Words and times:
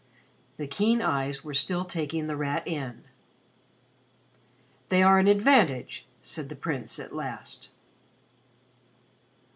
The 0.57 0.65
keen 0.65 0.99
eyes 0.99 1.43
were 1.43 1.53
still 1.53 1.85
taking 1.85 2.25
The 2.25 2.35
Rat 2.35 2.67
in. 2.67 3.03
"They 4.89 5.03
are 5.03 5.19
an 5.19 5.27
advantage," 5.27 6.07
said 6.23 6.49
the 6.49 6.55
Prince 6.55 6.97
at 6.97 7.13
last. 7.13 7.69